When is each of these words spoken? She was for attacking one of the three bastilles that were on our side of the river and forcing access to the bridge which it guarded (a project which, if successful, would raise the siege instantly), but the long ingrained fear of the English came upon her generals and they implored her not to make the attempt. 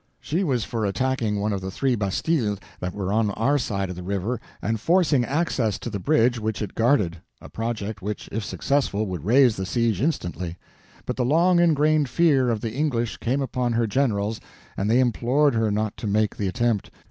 She 0.19 0.43
was 0.43 0.63
for 0.63 0.83
attacking 0.83 1.39
one 1.39 1.53
of 1.53 1.61
the 1.61 1.69
three 1.69 1.93
bastilles 1.93 2.57
that 2.79 2.95
were 2.95 3.13
on 3.13 3.29
our 3.29 3.59
side 3.59 3.87
of 3.91 3.95
the 3.95 4.01
river 4.01 4.41
and 4.59 4.79
forcing 4.79 5.23
access 5.23 5.77
to 5.77 5.91
the 5.91 5.99
bridge 5.99 6.39
which 6.39 6.59
it 6.59 6.73
guarded 6.73 7.17
(a 7.39 7.49
project 7.49 8.01
which, 8.01 8.27
if 8.31 8.43
successful, 8.43 9.05
would 9.05 9.23
raise 9.25 9.57
the 9.57 9.65
siege 9.67 10.01
instantly), 10.01 10.57
but 11.05 11.17
the 11.17 11.23
long 11.23 11.59
ingrained 11.59 12.09
fear 12.09 12.49
of 12.49 12.61
the 12.61 12.73
English 12.73 13.17
came 13.17 13.43
upon 13.43 13.73
her 13.73 13.85
generals 13.85 14.41
and 14.75 14.89
they 14.89 14.99
implored 14.99 15.53
her 15.53 15.69
not 15.69 15.95
to 15.97 16.07
make 16.07 16.35
the 16.37 16.47
attempt. 16.47 16.89